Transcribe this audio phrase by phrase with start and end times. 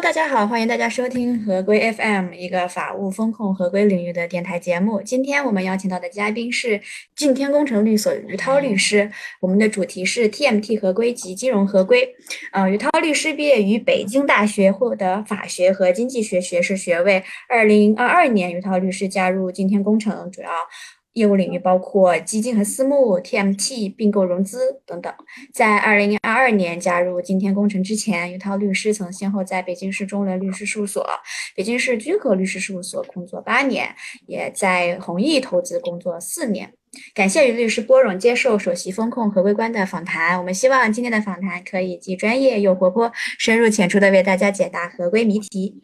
[0.00, 5.02] 大家好，欢迎大家收听合规 FM 一个法务风控合规领域的电台节目。
[5.02, 6.80] 今天我们邀请到的嘉宾是
[7.16, 9.10] 晋天工程律所于涛律师，
[9.40, 12.14] 我们的主题是 TMT 合规及金融合规。
[12.52, 17.24] 呃，于涛律师毕业于北京大学，获得法学和经济学学士学位。
[17.48, 20.48] 二零二二年，于涛律师加入晋天工程，主要。
[21.18, 25.12] 业务领域包括基金和私募、TMT、并购融资等等。
[25.52, 31.06] 在二零二二年加入今天工程之前，于涛律师曾先后在北京市中伦律师事务所、
[31.54, 33.94] 北京市君和律师事务所工作八年，
[34.26, 36.72] 也在弘毅投资工作四年。
[37.14, 40.38] 感谢于律师拨冗接受首席风控合规官的访谈。
[40.38, 45.82] 我们希望今天的访谈可以既专业又活泼，深入浅出的为大家解答合规谜题。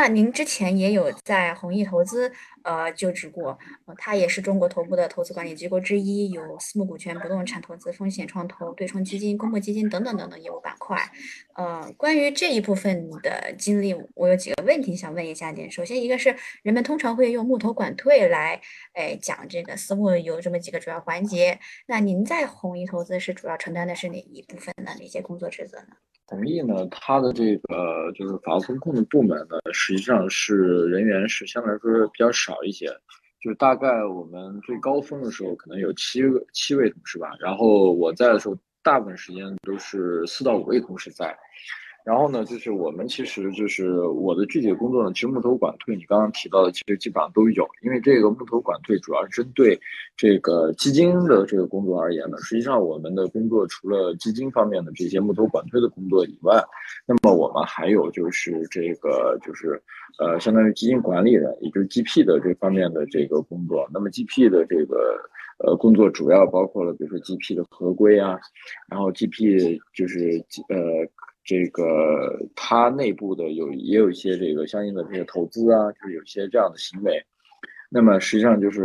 [0.00, 2.30] 那您之前也有在弘毅投资
[2.62, 10.96] 呃就职过，呃，它也是中国头部的投资管理机构之一，有私募股权、不动产投资、风险创投、对冲基金、公募基金等等等等业务板块。
[11.56, 15.68] 呃，关于这一部分的经历，我有几个问题想问一下您。
[15.68, 18.60] 首先，一个是人们通常会用募投管退来，
[18.92, 21.58] 哎，讲这个私募有这么几个主要环节。
[21.88, 25.96] 那您在弘毅投资是主要承担的是哪一部分的哪些工作职责呢？
[26.28, 30.56] 同意呢，它的这个就是法务风控的部门呢，实际上是
[30.88, 32.86] 人员是相对来说比较少一些，
[33.40, 41.34] 就是大概我们最高峰的时候可能有七个七位同事吧，然后我在的时候，大部分时间都是四到五位同事在。
[42.08, 47.68] 然后呢，就是我们其实就是我的具体工作呢，其实木头管退你刚刚提到的，其实基本上都有。
[47.82, 49.78] 因为这个木头管退主要是针对
[50.16, 56.64] 这个基金的这个工作而言呢，实际上我们的工作除了基金方面的这些木头管退的工作以外，
[57.04, 59.78] 那么我们还有就是这个就是
[60.18, 63.86] 呃，相当于基金管理人，也就是 GP 的这方面的这个工作。
[63.92, 64.96] 那么 GP 的这个
[65.58, 68.40] 呃工作主要包括了，比如说 GP 的合规啊，
[68.88, 71.06] 然后 GP 就是呃。
[71.48, 77.24] 这个它内部的有也有一些这个相应的这些投资啊，就是有一些这样的行为。
[77.88, 78.82] 那么实际上就是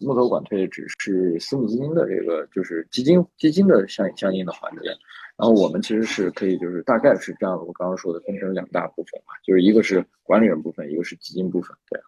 [0.00, 4.88] 木头管退只是私募基金的这个就是基金基金的相相应的环节。
[5.36, 12.00] 然后我们其实是可以就是大概是这样的，我刚刚说的分成两大部分嘛，就是一个是管理人部分，一个是基金部分，对。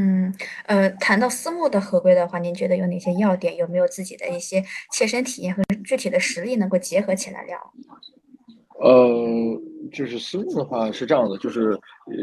[0.00, 0.32] 嗯，
[0.66, 3.56] 呃，谈到私募的合规的话，您觉得有哪些要点？
[3.56, 7.58] 有没有自己的一些切身体验和具体的实例能够结合起来聊？
[8.78, 9.60] 呃，
[9.92, 11.76] 就是私募的话是这样的，就是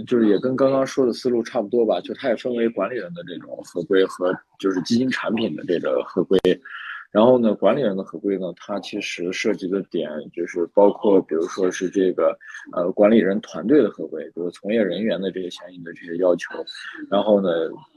[0.08, 6.40] 就是也跟刚刚说的思路差不多吧，就它也分为管理人的这种合规和就是基金产品的这个合规。
[7.16, 12.38] 然后呢，管理人的合规呢，它其实涉及的点就是包括，比如说是这个，
[12.74, 16.50] 呃，管理人团队的合规，比如从业人员的这些相应的这些要求。
[17.09, 17.48] 然后呢，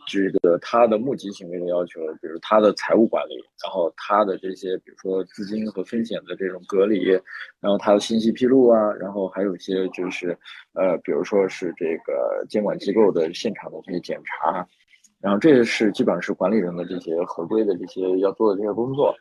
[0.07, 3.35] 这个他的募集行为的要求，比如他的财务管理，
[3.65, 7.11] 然后他的这些，比如说资金和风险的这种隔离，
[7.59, 10.29] 然后他的信息披露啊，然后还有一些就是，
[10.75, 14.65] 呃，比如说是这个监管机构的现场的这些检查。
[15.21, 19.15] 然后这是基本上是管理人的这些合规的这些要做的这些工作，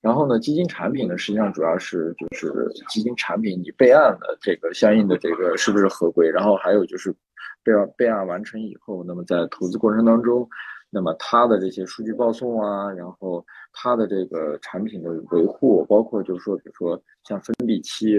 [0.00, 7.14] 然后呢，基金产品呢，实际上主要是就是基金产品你备案的这个相应的这个是不是合规，然后还有就是
[7.62, 10.48] 备案备案完成以后，那么在投资过程当中。
[10.90, 18.16] 那么它的这些数据报送啊，然后它的这个产品的维护，包括就是说，比如说像封闭期，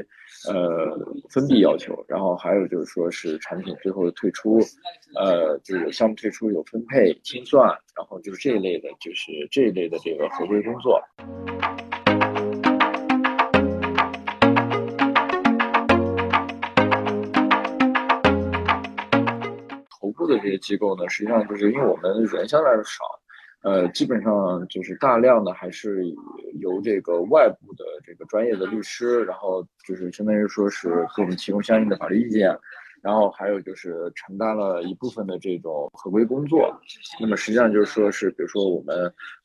[0.48, 0.98] 呃，
[1.30, 4.59] 封闭要求，然后还有就是说是产品最后的退出，
[5.20, 11.02] 呃，就是项目退出、有分配、清算，然后就是这一类的，就是这一类的这个合规工作。
[20.31, 23.03] 的这些机构呢，实际上就是因为我们人相对来说少，
[23.64, 26.03] 呃，基本上就是大量的还是
[26.59, 32.58] 由这个外部的这个专业的律师，然后就是相当于说是给我们提供相应的法律意见，
[33.03, 36.76] 然后还有就是承担了一部分的这种合规工作。
[37.20, 38.96] 那么实际上就是说是，比如说我们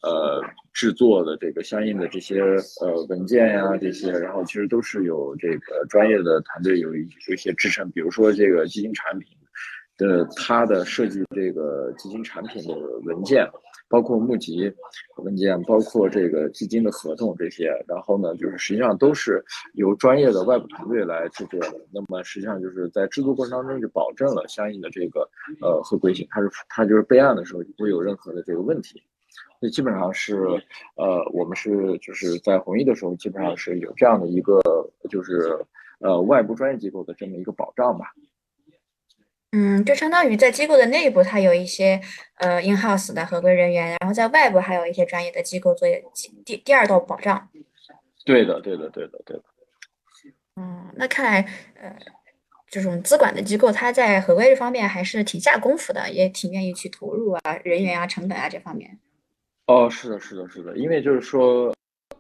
[0.02, 2.40] 呃制作的这个相应的这些
[2.81, 9.35] 呃文件呀这些，然后其实都是有这个专业的团队有有一些支撑，比如说这个基金产品。
[9.96, 13.48] 的它的设计这个基金产品的文件，
[13.88, 14.72] 包括募集
[15.16, 19.43] 文件，包括这个基金的合同这些，然后呢，就是实际上都是
[19.75, 21.81] 由专业的外部团队来制作的。
[21.93, 25.28] 那么实际上就是在制作过程当中就保证了相应的这个
[25.62, 29.02] 呃合规性，它是它就是备案的时候不会有任何的这个问题。
[29.58, 30.37] 所以基本上是
[30.96, 34.60] 呃我们是就是在弘毅的时候基本上是有这样的一个
[35.08, 35.58] 就是
[36.00, 38.12] 呃外部专业机构的这么一个保障吧。
[39.58, 41.99] 嗯，就相当于在机构的内部，它有一些
[42.35, 45.88] 呃 in house 的合规人员，然后在外部还有一些专业的机构做
[46.44, 47.49] 第第二道保障。
[48.26, 49.43] 对的，对的，对的，对的。
[50.56, 51.41] 嗯，那看来，
[51.81, 51.97] 呃，
[52.69, 58.99] 这种资管的机构，它在合规这方面还是挺下功夫的，也挺愿意去投入啊，人员啊、成本啊这方面。
[59.69, 61.75] 哦，是的，是的，是的，因为就是说。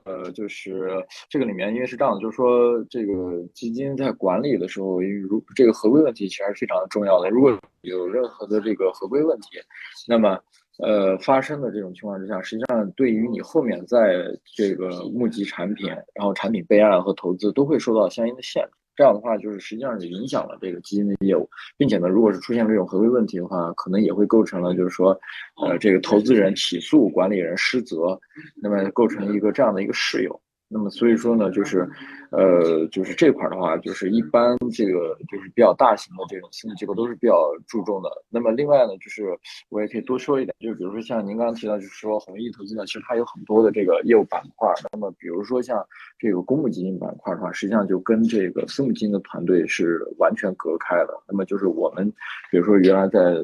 [0.06, 0.88] 呃，就是
[1.28, 7.28] 这个里面，因为是这样的，就是说这个基金在管理的时候，因为如这个合规问题其实还是非常的重要的。
[7.28, 9.58] 如果有任何的这个合规问题，
[10.06, 10.38] 那么
[10.78, 14.24] 呃发生的这种情况之下，实际上对于你后面在
[14.56, 18.70] 这个募集产品，然后产品备案和投资都会受到相应的限制。
[18.96, 25.18] 这样的话，就是实际上是影响了这个基金的业务，并且呢，如果是出现这种合规问题的话，可能也会构成了就是说，
[25.62, 28.18] 呃，这个投资人起诉管理人失责，
[28.62, 30.40] 那么构成一个这样的一个事由。
[30.68, 31.88] 那么所以说呢，就是，
[32.30, 38.10] 呃，就是这块的话，就是一般这个就是比较大型的这种私募机构都是比较注重的。
[38.28, 39.24] 那么另外呢，就是
[39.68, 44.72] 我也可以多说一点，就是比如说像您刚刚提到，就是说弘毅投资呢，其实它有很多的这个业务板块。
[44.92, 45.84] 那么比如说像
[46.18, 51.14] 这个公募基金板块的话，实际上就跟这个私募基金的团队是完全隔开的。
[51.28, 52.12] 那么就是我们，
[52.50, 53.34] 比如说原来在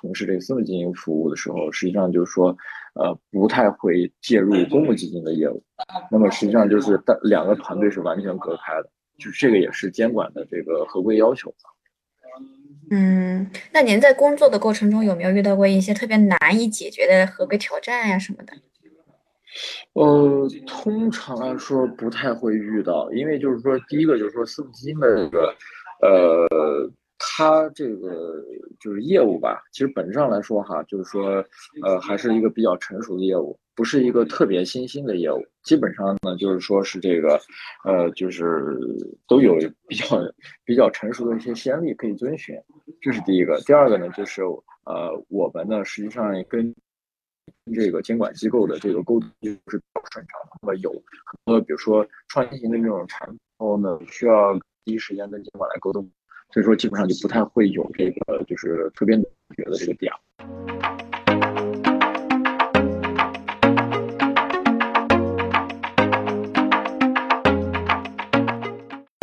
[0.00, 2.56] 从事这个私募基金服务的时候，实际上就是说。
[2.96, 5.60] 呃，不太会介入公募基金的业务，
[6.12, 11.54] 那么实际上就是两个团队是完全全隔开的，就这个也是监管的这个合规要求。
[12.90, 18.52] 嗯，那您在工作的过程中有没有遇到过一些特别难以解决的合规挑战呀什么的？
[19.92, 25.54] 呃，通常来说不太会遇到，因为就是说，第一个就是说私募基金的这个，
[26.00, 26.90] 呃。
[27.18, 28.44] 它这个
[28.80, 31.44] 就是业务吧，其实本质上来说哈，就是说，
[31.82, 35.44] 呃，还是一个比较成熟的业务，不是一个特别新兴的业务。
[35.62, 37.40] 基本上呢，就是说是这个，
[37.84, 38.76] 呃，就是
[39.26, 39.56] 都有
[39.86, 40.18] 比较
[40.64, 42.60] 比较成熟的一些先例可以遵循，
[43.00, 43.58] 这是第一个。
[43.60, 44.42] 第二个呢，就是
[44.84, 46.74] 呃，我们呢实际上跟
[47.74, 50.58] 这个监管机构的这个沟通是比较顺畅的。
[50.62, 54.52] 那么有很多比如说创新型的这种产品，然后呢需要
[54.84, 56.10] 第一时间跟监管来沟通。
[56.54, 60.12] 所以说，基本上就不太会有这个，就是特别觉的这个点。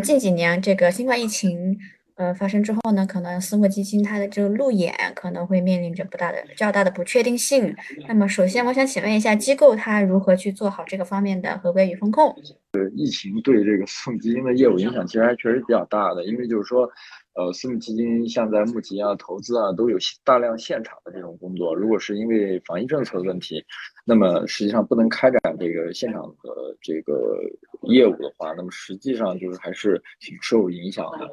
[0.04, 1.78] 近几年，这个新冠疫情。
[2.16, 7.76] 呃，发生之后呢，可能私募基金它的这个路演可能会面临着不大的、较大的不确定性。
[8.08, 12.36] 那么，首先我想请问一下，机构它如何去做好这个方面的合规与风控？
[12.74, 16.88] 呃，疫情对这个私募基金的业务影响其实还确实比较大的，因为就是说，
[17.34, 21.74] 呃，私募基金像在募集啊、投资啊，都有大量现场的这种工作。
[21.74, 23.64] 如果是因为防疫政策的问题，
[24.12, 27.40] 那么实际上不能开展这个现场的这个
[27.84, 31.30] 业务的话，那么实际上就是还是挺受影响的。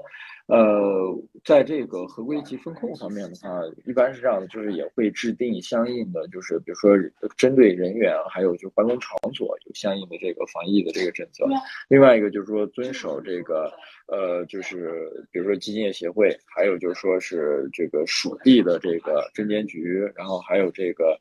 [0.46, 1.12] 呃，
[1.44, 3.48] 在这个合规及风控方面的话，
[3.84, 6.96] 一般是这样的，就是也会制定相应的，就是比如说
[7.36, 11.44] 针对人员，还有就办公场所有相应的这个防疫的这个政策。
[11.88, 13.72] 另外一个就是说遵守这个，
[14.06, 21.18] 呃，就是比如说基金业协会，还有就是说是这个属地的这个证监局，然后还有这个，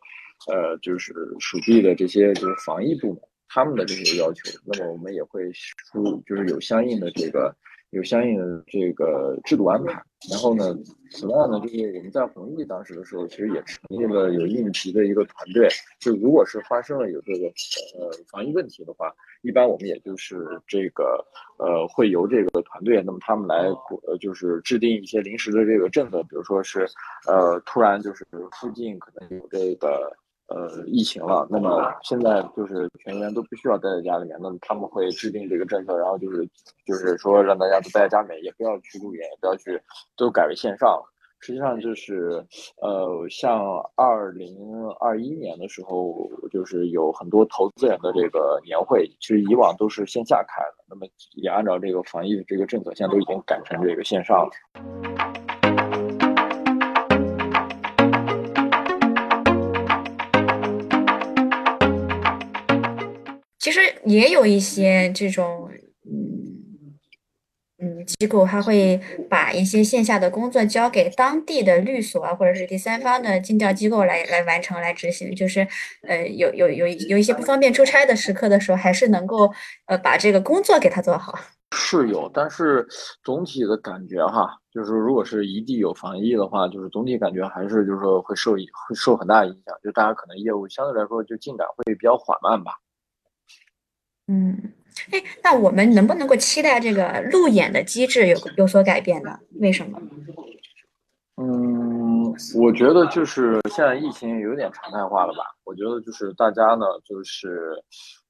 [0.51, 7.55] 呃，就是属地的这些就是防疫部门他们的这些要求，那么我们也会出，就是有相应的这个。
[7.91, 9.93] 有相应的这个制度安排，
[10.29, 10.77] 然后呢，
[11.09, 15.69] 此外呢，就是我们在弘毅当时的时候，其实也成立了有应急的一个团队。
[15.97, 17.47] 就如果是发生了有这个
[17.97, 19.09] 呃防疫问题的话，
[19.41, 21.25] 一般我们也就是这个
[21.59, 23.69] 呃会由这个团队，那么他们来
[24.05, 26.85] 呃就是制定一些临时的这个政策，比如说是
[27.25, 28.27] 呃突然就是
[28.59, 30.11] 附近可能有这个。
[30.47, 36.47] 呃，疫情了，那么现在就是全员都不需要待在家里面，那么他们会制定这个政策，然后就是
[36.85, 39.81] 就是说让大家都待在家里面，也不要去路演，也不要去，
[40.15, 41.01] 都改为线上。
[41.39, 42.43] 实际上就是，
[42.81, 43.61] 呃，像
[43.93, 44.57] 二零
[44.99, 55.16] 二一年的时候，就是有很多投资人的这个年会，其实以往都是线下开的，那么也按照这个防疫的这个政策，现在都已经改成这个线上了。
[63.59, 65.69] 其实也有一些这种，
[66.05, 66.97] 嗯
[67.79, 68.99] 嗯，机构他会
[69.29, 75.35] 把一些线下的工作交给当地的律所啊，或者是第三方的尽调机构来来完成来执行。
[75.35, 75.67] 就是，
[76.07, 79.51] 呃，有有有有一些不方便出差的时刻的时候，还是能够
[79.85, 81.37] 呃把这个工作给他做好。
[81.75, 82.87] 是有，但是
[83.23, 92.71] 总体的感觉哈，就是如果是一地有防疫的话，就是总体感觉还是就是说会受会受很大影响，就大家可能业务相对来说就进展会比较缓慢吧。
[94.27, 94.73] 嗯，
[95.11, 99.39] 哎，那我们能不能够期待这个路演的机制有有所改变呢？
[99.59, 100.01] 为什么？
[101.39, 105.43] 嗯，我觉得就是现在疫情有点常态化了吧？
[105.63, 107.81] 我觉得就是大家呢，就是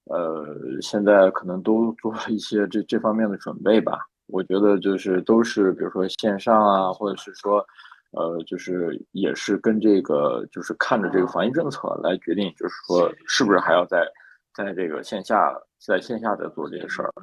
[0.06, 0.46] 呃，
[0.82, 4.00] 现在可能都做了一些这这方面的准备吧。
[4.28, 7.66] 我觉得就是都是，比如说线上啊，或者是说，
[8.12, 14.06] 呃，就是也是跟这个就是看着这个防疫政策来决定，就是说是不是还要在
[14.54, 17.14] 在这个线下在线下在做这些事儿。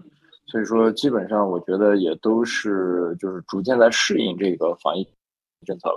[0.46, 5.08] 所以说，基本上我觉得也都是就是逐渐在适应这个防疫
[5.66, 5.96] 政策吧。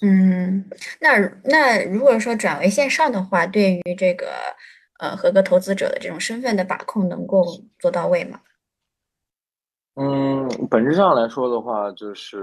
[0.00, 0.64] 嗯，
[1.00, 4.26] 那那如果说转为线上的话，对于这个
[5.00, 7.44] 呃合格投资者的这种身份的把控，能够
[7.78, 8.40] 做到位吗？
[9.96, 12.40] 嗯，本质上来说的话，就是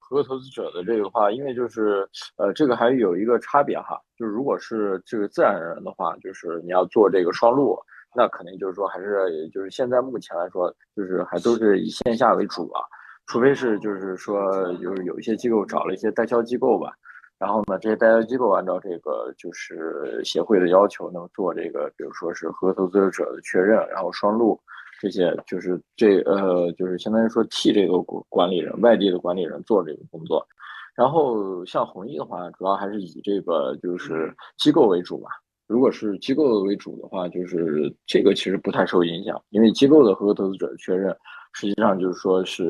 [0.00, 7.78] 合格投资者的这个话，因为就是呃，这个还有一个差别哈，就是如果是这个自然人的话，就是你要做这个双录，
[8.18, 12.82] 那肯定就是说还是就是现在目前来说，就是还都是以线下为主啊。
[13.26, 16.90] 除非是就是说，就是有一些机构找了一些代销机构吧，
[17.38, 24.58] 然后呢，这些代销机构按照这个就是协会的要求，能做这个，比如说是合投资者的确认，然后双录
[25.00, 27.98] 这些，就是这呃，就是相当于说替这个
[28.28, 30.44] 管理人，外地的管理人做这个工作。
[30.96, 35.28] 然后像弘毅的话，主要还是以这个就是机构为主吧。
[35.68, 41.14] 如果是机构为主的话，就是这个其实不太受影响，因为机构的合格投资者确认。
[41.54, 42.62] 实际上就是说，是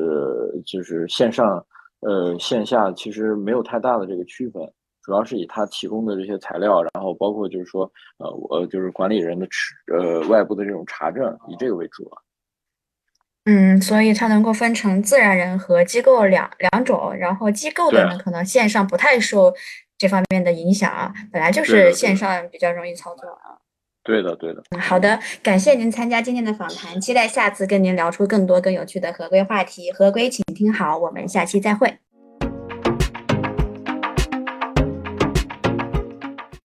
[0.65, 1.63] 就是线上，
[1.99, 4.63] 呃，线下其实没有太大的这个区分，
[5.03, 7.83] 主要是以他提供的这些材料，然后包括就是说，
[8.17, 12.21] 呃，我就是管理人的持呃外部的这种查证，以这个为主啊。
[13.45, 19.53] 嗯，所以它能够分成自然人和机构两两种，然后机构的呢，可能线上不太受
[19.99, 23.59] 这方面的影响啊，本来就是线上比较容易操作啊。
[24.01, 24.63] 对的，对的。
[24.79, 29.91] 好的，感谢您参加今天的访谈，期待下次跟您聊出更多更有趣的合规话题。
[29.91, 31.99] 合规，请听好，我们下期再会。